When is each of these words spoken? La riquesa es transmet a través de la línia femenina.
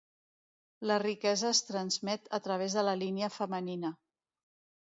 La 0.91 0.95
riquesa 1.03 1.51
es 1.57 1.61
transmet 1.67 2.31
a 2.39 2.39
través 2.49 2.79
de 2.79 2.87
la 2.89 2.99
línia 3.05 3.33
femenina. 3.39 3.93